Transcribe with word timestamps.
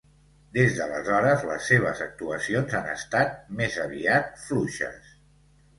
Des 0.57 0.71
d'aleshores 0.77 1.43
les 1.49 1.67
seves 1.73 2.01
actuacions 2.07 2.75
han 2.81 2.91
estat 2.97 3.39
més 3.61 3.79
aviat 3.87 4.45
fluixes. 4.49 5.19